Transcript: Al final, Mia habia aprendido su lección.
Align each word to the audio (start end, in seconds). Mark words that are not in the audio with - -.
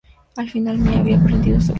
Al 0.35 0.49
final, 0.49 0.79
Mia 0.79 0.97
habia 0.97 1.19
aprendido 1.19 1.61
su 1.61 1.67
lección. 1.67 1.69